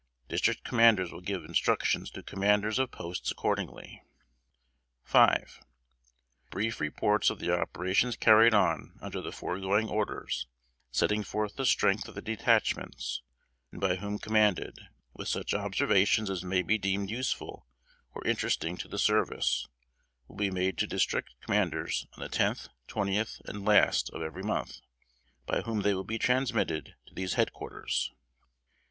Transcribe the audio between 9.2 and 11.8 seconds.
the foregoing orders, setting forth the